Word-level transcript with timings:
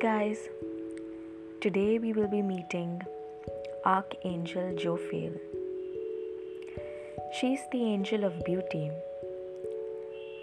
guys, 0.00 0.50
today 1.62 1.98
we 1.98 2.12
will 2.12 2.28
be 2.28 2.42
meeting 2.42 3.00
Archangel 3.86 4.74
Jophiel. 4.74 5.40
She's 7.32 7.60
the 7.72 7.82
angel 7.82 8.24
of 8.24 8.44
beauty. 8.44 8.90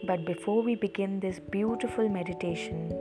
But 0.07 0.25
before 0.25 0.63
we 0.63 0.73
begin 0.73 1.19
this 1.19 1.37
beautiful 1.37 2.09
meditation, 2.09 2.91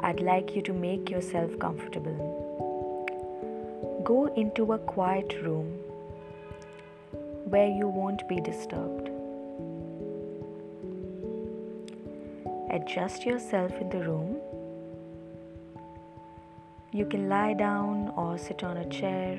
I'd 0.00 0.20
like 0.20 0.56
you 0.56 0.62
to 0.62 0.72
make 0.72 1.10
yourself 1.10 1.58
comfortable. 1.58 2.16
Go 4.04 4.32
into 4.34 4.72
a 4.72 4.78
quiet 4.78 5.34
room 5.42 5.66
where 7.44 7.68
you 7.68 7.88
won't 7.88 8.26
be 8.26 8.40
disturbed. 8.40 9.10
Adjust 12.70 13.26
yourself 13.26 13.72
in 13.82 13.90
the 13.90 13.98
room. 13.98 14.40
You 16.94 17.06
can 17.06 17.30
lie 17.30 17.54
down 17.54 18.12
or 18.16 18.36
sit 18.36 18.62
on 18.62 18.76
a 18.76 18.86
chair, 18.90 19.38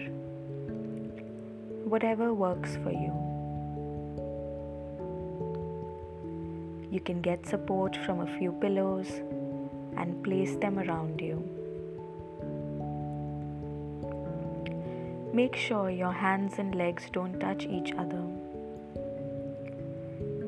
whatever 1.83 2.33
works 2.33 2.77
for 2.77 2.89
you. 2.89 3.13
You 6.89 6.99
can 6.99 7.21
get 7.21 7.45
support 7.45 7.95
from 8.07 8.21
a 8.21 8.37
few 8.39 8.53
pillows 8.53 9.07
and 9.97 10.23
place 10.23 10.55
them 10.55 10.79
around 10.79 11.21
you. 11.21 11.37
Make 15.31 15.55
sure 15.55 15.91
your 15.91 16.11
hands 16.11 16.55
and 16.57 16.73
legs 16.73 17.07
don't 17.11 17.39
touch 17.39 17.67
each 17.67 17.91
other. 17.91 18.23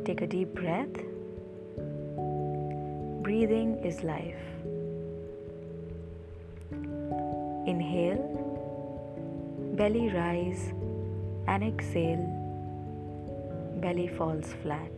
Take 0.05 0.21
a 0.21 0.27
deep 0.27 0.55
breath. 0.55 0.97
Breathing 3.21 3.77
is 3.83 4.03
life. 4.03 4.54
Inhale, 7.67 8.23
belly 9.73 10.09
rise, 10.09 10.71
and 11.47 11.63
exhale, 11.63 12.25
belly 13.81 14.07
falls 14.07 14.53
flat. 14.61 14.91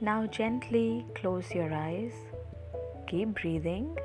Now 0.00 0.26
gently 0.26 1.04
close 1.14 1.52
your 1.54 1.72
eyes. 1.72 2.14
Keep 3.08 3.40
breathing. 3.42 3.96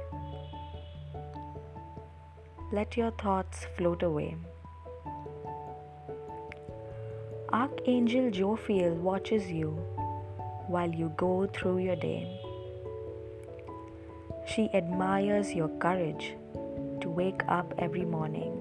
Let 2.74 2.98
your 2.98 3.12
thoughts 3.12 3.66
float 3.78 4.04
away. 4.04 4.36
Archangel 7.54 8.30
Jophiel 8.32 8.96
watches 8.98 9.50
you 9.50 9.70
while 10.68 10.90
you 10.90 11.14
go 11.16 11.48
through 11.48 11.78
your 11.78 11.96
day. 11.96 12.47
She 14.48 14.70
admires 14.74 15.54
your 15.54 15.68
courage 15.68 16.34
to 17.02 17.10
wake 17.10 17.42
up 17.50 17.74
every 17.78 18.06
morning. 18.06 18.54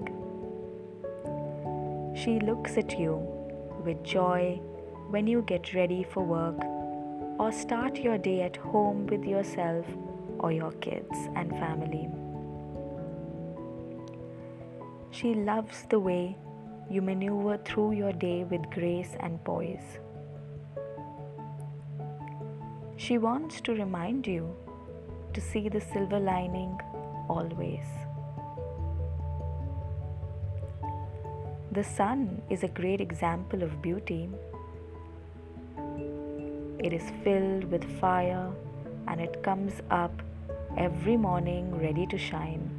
She 2.13 2.39
looks 2.41 2.77
at 2.77 2.99
you 2.99 3.15
with 3.85 4.03
joy 4.03 4.59
when 5.11 5.27
you 5.27 5.43
get 5.43 5.73
ready 5.73 6.03
for 6.03 6.23
work 6.25 6.61
or 7.39 7.53
start 7.53 7.99
your 7.99 8.17
day 8.17 8.41
at 8.41 8.57
home 8.57 9.07
with 9.07 9.23
yourself 9.23 9.85
or 10.39 10.51
your 10.51 10.73
kids 10.73 11.17
and 11.37 11.51
family. 11.51 12.09
She 15.11 15.35
loves 15.35 15.85
the 15.89 16.01
way 16.01 16.35
you 16.89 17.01
maneuver 17.01 17.59
through 17.63 17.93
your 17.93 18.11
day 18.11 18.43
with 18.43 18.69
grace 18.71 19.15
and 19.21 19.41
poise. 19.45 19.99
She 22.97 23.17
wants 23.17 23.61
to 23.61 23.73
remind 23.73 24.27
you 24.27 24.53
to 25.33 25.41
see 25.41 25.69
the 25.69 25.81
silver 25.81 26.19
lining 26.19 26.79
always. 27.29 27.85
The 31.71 31.83
sun 31.83 32.41
is 32.49 32.63
a 32.63 32.67
great 32.67 33.01
example 33.01 33.63
of 33.63 33.81
beauty 33.81 34.29
it 36.79 36.93
is 36.93 37.11
filled 37.23 37.63
with 37.71 37.83
fire 37.99 38.51
and 39.07 39.19
it 39.19 39.41
comes 39.41 39.81
up 39.89 40.21
every 40.77 41.17
morning 41.17 41.75
ready 41.75 42.05
to 42.05 42.17
shine. 42.19 42.69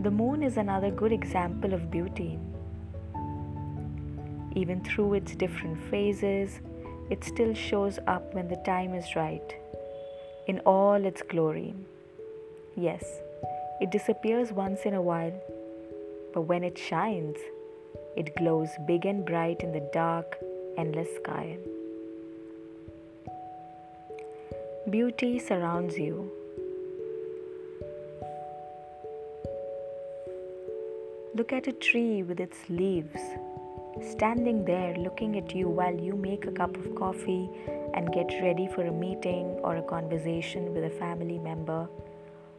The 0.00 0.10
moon 0.10 0.42
is 0.42 0.56
another 0.56 0.90
good 0.90 1.12
example 1.12 1.74
of 1.74 1.90
beauty. 1.90 2.38
Even 4.54 4.82
through 4.82 5.14
its 5.14 5.34
different 5.34 5.78
phases, 5.90 6.60
it 7.10 7.24
still 7.24 7.54
shows 7.54 7.98
up 8.06 8.34
when 8.34 8.48
the 8.48 8.62
time 8.64 8.94
is 8.94 9.14
right, 9.16 9.54
in 10.46 10.58
all 10.60 11.04
its 11.04 11.22
glory. 11.22 11.74
Yes, 12.76 13.04
it 13.80 13.90
disappears 13.90 14.52
once 14.52 14.82
in 14.82 14.94
a 14.94 15.02
while, 15.02 15.32
but 16.34 16.42
when 16.42 16.64
it 16.64 16.76
shines, 16.78 17.36
it 18.16 18.34
glows 18.36 18.70
big 18.86 19.06
and 19.06 19.24
bright 19.24 19.60
in 19.60 19.72
the 19.72 19.88
dark, 19.92 20.38
endless 20.76 21.14
sky. 21.16 21.58
Beauty 24.88 25.38
surrounds 25.38 25.98
you. 25.98 26.30
Look 31.34 31.52
at 31.52 31.66
a 31.66 31.72
tree 31.72 32.22
with 32.22 32.40
its 32.40 32.56
leaves, 32.70 33.20
standing 34.02 34.64
there 34.64 34.94
looking 34.96 35.36
at 35.36 35.54
you 35.54 35.68
while 35.68 35.94
you 35.94 36.14
make 36.14 36.46
a 36.46 36.52
cup 36.52 36.76
of 36.76 36.94
coffee 36.94 37.48
and 37.94 38.12
get 38.12 38.28
ready 38.42 38.68
for 38.74 38.86
a 38.86 38.92
meeting 38.92 39.46
or 39.62 39.76
a 39.76 39.82
conversation 39.82 40.74
with 40.74 40.84
a 40.84 40.90
family 40.98 41.38
member, 41.38 41.88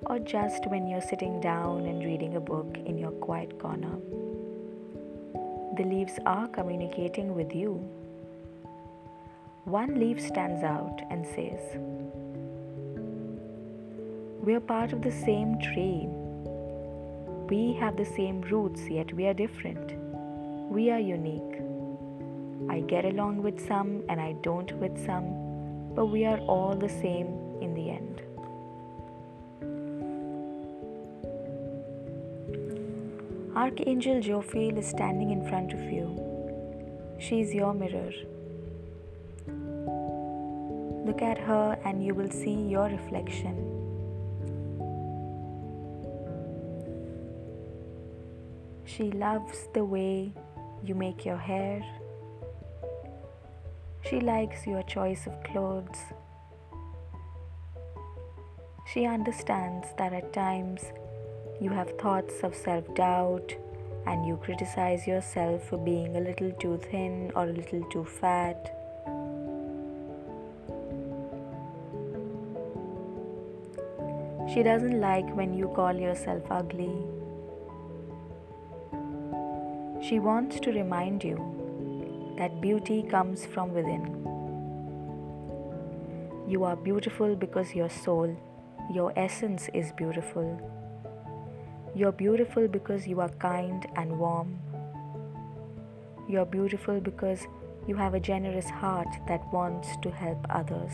or 0.06 0.20
just 0.20 0.66
when 0.68 0.88
you're 0.88 1.02
sitting 1.02 1.40
down 1.42 1.86
and 1.86 2.04
reading 2.04 2.36
a 2.36 2.40
book 2.40 2.78
in 2.86 2.98
your 2.98 3.12
quiet 3.12 3.60
corner 3.60 3.98
the 5.78 5.84
leaves 5.84 6.18
are 6.26 6.48
communicating 6.48 7.36
with 7.36 7.54
you. 7.54 7.74
One 9.66 10.00
leaf 10.00 10.20
stands 10.20 10.64
out 10.64 11.02
and 11.12 11.24
says, 11.24 11.62
We 14.44 14.56
are 14.56 14.60
part 14.60 14.92
of 14.92 15.04
the 15.04 15.12
same 15.12 15.60
tree. 15.62 16.08
We 17.48 17.74
have 17.80 17.96
the 17.96 18.06
same 18.06 18.42
roots, 18.42 18.90
yet 18.90 19.14
we 19.14 19.28
are 19.28 19.36
different. 19.36 20.07
We 20.70 20.92
are 20.92 21.00
unique. 21.00 21.62
I 22.70 22.82
get 22.82 23.06
along 23.06 23.42
with 23.42 23.66
some 23.66 24.04
and 24.10 24.20
I 24.20 24.34
don't 24.44 24.72
with 24.74 25.04
some, 25.06 25.94
but 25.96 26.08
we 26.08 26.26
are 26.26 26.40
all 26.40 26.76
the 26.76 26.90
same 26.90 27.28
in 27.62 27.74
the 27.74 27.90
end. 27.90 28.22
Archangel 33.56 34.22
Jophiel 34.22 34.78
is 34.78 34.88
standing 34.88 35.32
in 35.32 35.48
front 35.48 35.72
of 35.74 35.82
you. 35.92 36.08
She 37.18 37.40
is 37.42 37.54
your 37.54 37.74
mirror. 37.74 38.12
Look 41.08 41.22
at 41.22 41.38
her 41.38 41.80
and 41.86 42.06
you 42.06 42.14
will 42.14 42.30
see 42.30 42.54
your 42.54 42.90
reflection. 42.90 43.56
She 48.86 49.12
loves 49.12 49.70
the 49.74 49.86
way 49.86 50.34
you 50.84 50.96
make 50.96 51.26
your 51.26 51.38
hair. 51.38 51.82
She 54.10 54.20
likes 54.20 54.66
your 54.66 54.84
choice 54.84 55.28
of 55.28 55.44
clothes. 55.44 56.00
She 58.94 59.06
understands 59.06 59.88
that 59.98 60.14
at 60.14 60.32
times 60.34 60.82
you 61.60 61.70
have 61.72 61.98
thoughts 62.00 62.36
of 62.44 62.56
self 62.56 62.94
doubt 62.96 63.54
and 64.06 64.26
you 64.26 64.38
criticize 64.38 65.06
yourself 65.06 65.68
for 65.68 65.78
being 65.78 66.16
a 66.16 66.22
little 66.22 66.52
too 66.54 66.80
thin 66.90 67.32
or 67.36 67.44
a 67.44 67.52
little 67.52 67.84
too 67.92 68.06
fat. 68.06 68.74
She 74.54 74.64
doesn't 74.64 75.02
like 75.02 75.30
when 75.36 75.54
you 75.54 75.68
call 75.76 75.94
yourself 75.94 76.44
ugly. 76.50 77.17
She 80.08 80.20
wants 80.20 80.62
to 80.62 80.72
remind 80.72 81.22
you 81.22 82.36
that 82.38 82.62
beauty 82.62 83.04
comes 83.04 83.46
from 83.46 83.74
within. 83.74 84.06
You 86.48 86.64
are 86.64 86.78
beautiful 86.78 87.36
because 87.36 87.76
your 87.76 87.90
soul, 87.90 88.34
your 88.94 89.12
essence 89.18 89.68
is 89.74 89.92
beautiful. 89.98 90.48
You're 91.94 92.14
beautiful 92.14 92.70
because 92.70 93.06
you 93.06 93.20
are 93.20 93.28
kind 93.40 93.86
and 93.98 94.18
warm. 94.18 94.60
You're 96.30 96.46
beautiful 96.46 97.02
because 97.02 97.46
you 97.86 97.96
have 97.98 98.14
a 98.14 98.20
generous 98.22 98.70
heart 98.70 99.10
that 99.28 99.52
wants 99.52 99.90
to 100.04 100.10
help 100.10 100.46
others. 100.50 100.94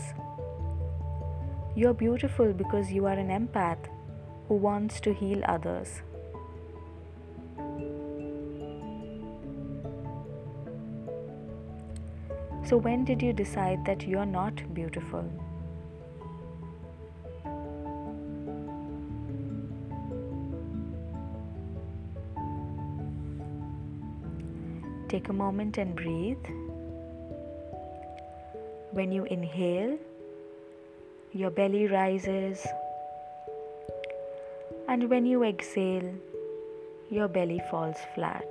You're 1.76 1.94
beautiful 1.94 2.52
because 2.52 2.90
you 2.90 3.06
are 3.06 3.18
an 3.26 3.28
empath 3.28 3.86
who 4.48 4.56
wants 4.56 4.98
to 5.02 5.14
heal 5.14 5.40
others. 5.46 6.02
So, 12.74 12.78
when 12.78 13.04
did 13.04 13.22
you 13.22 13.32
decide 13.32 13.84
that 13.84 14.02
you're 14.04 14.26
not 14.26 14.60
beautiful? 14.74 15.24
Take 25.08 25.28
a 25.28 25.32
moment 25.32 25.78
and 25.78 25.94
breathe. 25.94 26.44
When 28.90 29.12
you 29.12 29.22
inhale, 29.26 29.96
your 31.32 31.50
belly 31.50 31.86
rises, 31.86 32.66
and 34.88 35.08
when 35.08 35.26
you 35.26 35.44
exhale, 35.44 36.12
your 37.08 37.28
belly 37.28 37.62
falls 37.70 37.98
flat. 38.16 38.48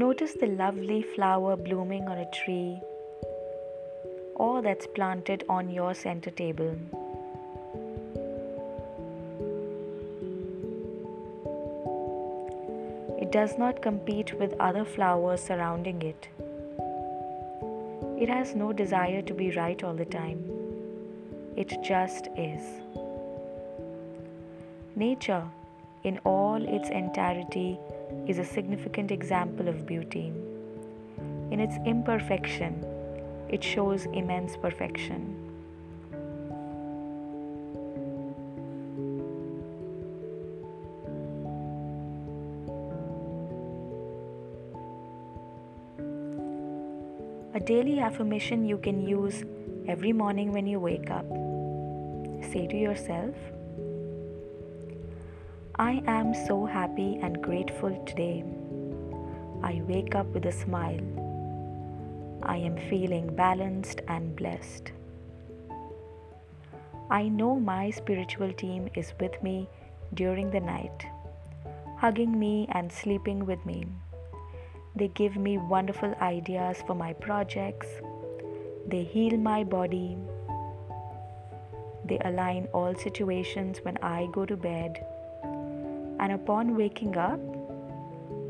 Notice 0.00 0.32
the 0.32 0.46
lovely 0.46 1.02
flower 1.02 1.56
blooming 1.56 2.08
on 2.08 2.16
a 2.16 2.30
tree 2.30 2.80
or 4.34 4.62
that's 4.62 4.86
planted 4.86 5.44
on 5.46 5.68
your 5.68 5.92
center 5.92 6.30
table. 6.30 6.74
It 13.20 13.30
does 13.30 13.58
not 13.58 13.82
compete 13.82 14.32
with 14.38 14.58
other 14.58 14.86
flowers 14.86 15.42
surrounding 15.42 16.00
it. 16.00 16.28
It 18.18 18.30
has 18.30 18.54
no 18.54 18.72
desire 18.72 19.20
to 19.20 19.34
be 19.34 19.50
right 19.50 19.84
all 19.84 19.92
the 19.92 20.06
time. 20.06 20.42
It 21.56 21.76
just 21.82 22.28
is. 22.38 22.62
Nature, 24.96 25.44
in 26.04 26.18
all 26.24 26.66
its 26.78 26.88
entirety, 26.88 27.78
is 28.26 28.38
a 28.38 28.44
significant 28.44 29.10
example 29.10 29.68
of 29.68 29.86
beauty. 29.86 30.32
In 31.50 31.58
its 31.60 31.74
imperfection, 31.84 32.84
it 33.48 33.62
shows 33.64 34.06
immense 34.06 34.56
perfection. 34.56 35.36
A 47.52 47.58
daily 47.58 47.98
affirmation 47.98 48.64
you 48.64 48.78
can 48.78 49.06
use 49.06 49.44
every 49.88 50.12
morning 50.12 50.52
when 50.52 50.66
you 50.66 50.78
wake 50.78 51.10
up. 51.10 51.26
Say 52.52 52.66
to 52.68 52.76
yourself, 52.76 53.34
I 55.80 56.02
am 56.06 56.34
so 56.34 56.66
happy 56.66 57.18
and 57.22 57.40
grateful 57.40 57.92
today. 58.04 58.44
I 59.62 59.80
wake 59.88 60.14
up 60.14 60.26
with 60.26 60.44
a 60.44 60.52
smile. 60.52 61.00
I 62.42 62.58
am 62.58 62.76
feeling 62.90 63.34
balanced 63.34 64.02
and 64.06 64.36
blessed. 64.36 64.92
I 67.08 67.28
know 67.28 67.58
my 67.58 67.88
spiritual 67.88 68.52
team 68.52 68.90
is 68.94 69.14
with 69.18 69.42
me 69.42 69.70
during 70.12 70.50
the 70.50 70.60
night, 70.60 71.06
hugging 71.96 72.38
me 72.38 72.68
and 72.72 72.92
sleeping 72.92 73.46
with 73.46 73.64
me. 73.64 73.86
They 74.94 75.08
give 75.08 75.38
me 75.38 75.56
wonderful 75.56 76.14
ideas 76.20 76.82
for 76.86 76.94
my 76.94 77.14
projects. 77.14 77.88
They 78.86 79.04
heal 79.04 79.38
my 79.38 79.64
body. 79.64 80.18
They 82.04 82.18
align 82.22 82.68
all 82.74 82.94
situations 82.94 83.78
when 83.82 83.96
I 84.02 84.28
go 84.30 84.44
to 84.44 84.58
bed. 84.58 85.06
And 86.20 86.32
upon 86.32 86.76
waking 86.76 87.16
up, 87.16 87.40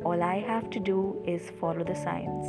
all 0.05 0.23
I 0.25 0.41
have 0.41 0.71
to 0.71 0.81
do 0.81 1.23
is 1.25 1.51
follow 1.61 1.85
the 1.85 1.95
signs. 1.95 2.49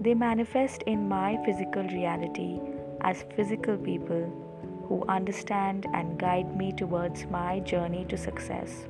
They 0.00 0.14
manifest 0.14 0.82
in 0.84 1.06
my 1.08 1.36
physical 1.44 1.82
reality 1.82 2.58
as 3.02 3.24
physical 3.36 3.76
people 3.76 4.24
who 4.88 5.04
understand 5.08 5.86
and 5.92 6.18
guide 6.18 6.56
me 6.56 6.72
towards 6.72 7.26
my 7.26 7.60
journey 7.60 8.06
to 8.06 8.16
success. 8.16 8.86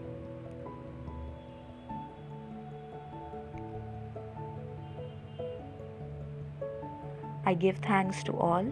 I 7.44 7.55
give 7.55 7.79
thanks 7.79 8.23
to 8.25 8.32
all 8.37 8.64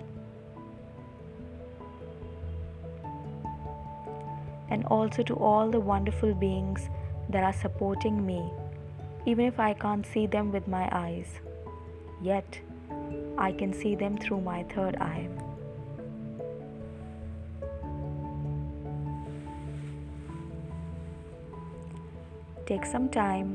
and 4.73 4.87
also 4.87 5.23
to 5.23 5.35
all 5.35 5.71
the 5.71 5.79
wonderful 5.79 6.35
beings 6.35 6.89
that 7.29 7.45
are 7.45 7.53
supporting 7.53 8.25
me, 8.27 8.43
even 9.27 9.45
if 9.45 9.61
I 9.61 9.75
can't 9.75 10.07
see 10.07 10.27
them 10.27 10.51
with 10.51 10.67
my 10.67 10.89
eyes. 10.91 11.41
Yet, 12.23 12.59
I 13.37 13.53
can 13.53 13.75
see 13.75 13.95
them 13.95 14.17
through 14.17 14.41
my 14.41 14.63
third 14.75 14.97
eye. 14.97 15.29
Take 22.65 22.87
some 22.87 23.11
time 23.11 23.51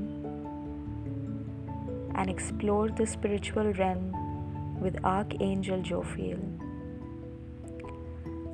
and 2.14 2.30
explore 2.30 2.90
the 2.90 3.08
spiritual 3.08 3.74
realm 3.74 4.80
with 4.80 5.04
Archangel 5.04 5.81
Jophiel. 5.81 6.40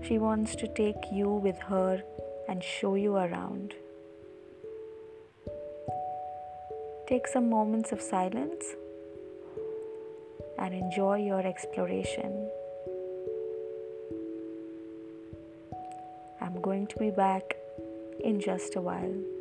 She 0.07 0.17
wants 0.17 0.55
to 0.55 0.67
take 0.69 1.11
you 1.11 1.29
with 1.29 1.59
her 1.59 2.01
and 2.47 2.63
show 2.63 2.95
you 2.95 3.15
around. 3.15 3.73
Take 7.07 7.27
some 7.27 7.49
moments 7.49 7.91
of 7.91 8.01
silence 8.01 8.75
and 10.57 10.73
enjoy 10.73 11.17
your 11.17 11.45
exploration. 11.45 12.49
I'm 16.41 16.61
going 16.61 16.87
to 16.87 16.97
be 16.97 17.09
back 17.09 17.55
in 18.23 18.39
just 18.39 18.75
a 18.75 18.81
while. 18.81 19.32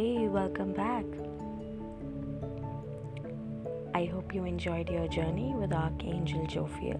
Hey, 0.00 0.28
welcome 0.28 0.72
back. 0.72 1.04
I 3.94 4.06
hope 4.06 4.34
you 4.34 4.46
enjoyed 4.46 4.88
your 4.88 5.06
journey 5.08 5.52
with 5.54 5.74
Archangel 5.74 6.46
Jophiel 6.46 6.98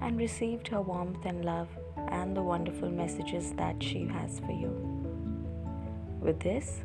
and 0.00 0.18
received 0.18 0.66
her 0.66 0.80
warmth 0.82 1.24
and 1.24 1.44
love 1.44 1.68
and 2.08 2.36
the 2.36 2.42
wonderful 2.42 2.90
messages 2.90 3.52
that 3.52 3.80
she 3.80 4.06
has 4.06 4.40
for 4.40 4.50
you. 4.50 4.72
With 6.20 6.40
this, 6.40 6.80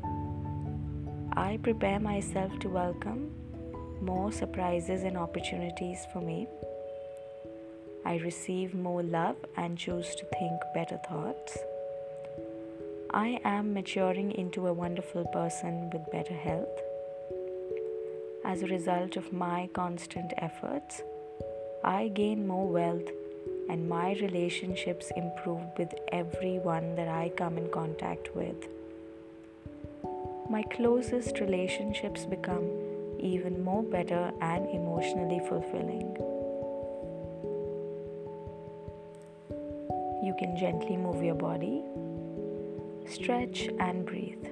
I 1.34 1.58
prepare 1.64 2.00
myself 2.00 2.60
to 2.60 2.70
welcome 2.70 3.32
more 4.02 4.32
surprises 4.32 5.02
and 5.02 5.18
opportunities 5.18 6.06
for 6.14 6.22
me. 6.22 6.48
I 8.06 8.18
receive 8.18 8.76
more 8.76 9.02
love 9.02 9.38
and 9.58 9.76
choose 9.76 10.14
to 10.14 10.26
think 10.26 10.62
better 10.76 11.00
thoughts. 11.10 11.58
I 13.12 13.42
am 13.44 13.74
maturing 13.74 14.32
into 14.34 14.68
a 14.68 14.74
wonderful 14.74 15.26
person 15.26 15.90
with 15.90 16.12
better 16.12 16.36
health. 16.36 16.80
As 18.46 18.62
a 18.62 18.68
result 18.68 19.18
of 19.18 19.34
my 19.34 19.68
constant 19.74 20.32
efforts, 20.38 21.02
I 21.84 22.10
gain 22.10 22.46
more 22.46 22.68
wealth 22.68 23.10
and 23.68 23.90
my 23.90 24.14
relationships 24.22 25.12
improve 25.16 25.64
with 25.76 25.92
everyone 26.12 26.94
that 26.98 27.08
I 27.08 27.30
come 27.30 27.58
in 27.58 27.72
contact 27.72 28.36
with. 28.36 28.68
My 30.48 30.62
closest 30.62 31.40
relationships 31.40 32.26
become 32.26 32.70
even 33.20 33.64
more 33.64 33.82
better 33.82 34.32
and 34.40 34.70
emotionally 34.70 35.40
fulfilling. 35.50 36.16
You 40.24 40.36
can 40.38 40.56
gently 40.56 40.96
move 40.96 41.24
your 41.24 41.34
body 41.34 41.82
stretch 43.10 43.70
and 43.80 44.06
breathe. 44.06 44.46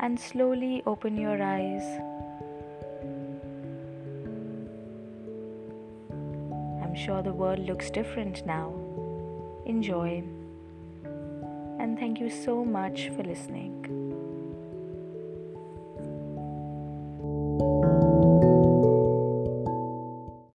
And 0.00 0.18
slowly 0.18 0.82
open 0.86 1.16
your 1.16 1.40
eyes. 1.42 1.84
I'm 6.82 6.94
sure 6.96 7.22
the 7.22 7.32
world 7.32 7.60
looks 7.60 7.90
different 7.90 8.44
now. 8.44 8.74
Enjoy. 9.66 10.24
And 11.78 11.98
thank 11.98 12.18
you 12.18 12.28
so 12.28 12.64
much 12.64 13.10
for 13.10 13.22
listening. 13.22 14.09